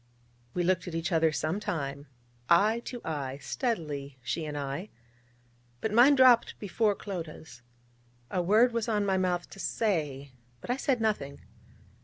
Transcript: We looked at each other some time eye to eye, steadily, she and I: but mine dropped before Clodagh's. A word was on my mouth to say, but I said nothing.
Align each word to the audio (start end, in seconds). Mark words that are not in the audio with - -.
We 0.55 0.63
looked 0.63 0.87
at 0.87 0.95
each 0.95 1.11
other 1.11 1.31
some 1.31 1.59
time 1.59 2.07
eye 2.49 2.79
to 2.85 3.01
eye, 3.05 3.37
steadily, 3.37 4.17
she 4.23 4.45
and 4.45 4.57
I: 4.57 4.89
but 5.79 5.93
mine 5.93 6.15
dropped 6.15 6.57
before 6.57 6.95
Clodagh's. 6.95 7.61
A 8.31 8.41
word 8.41 8.71
was 8.73 8.89
on 8.89 9.05
my 9.05 9.19
mouth 9.19 9.47
to 9.51 9.59
say, 9.59 10.31
but 10.59 10.71
I 10.71 10.75
said 10.77 11.01
nothing. 11.01 11.41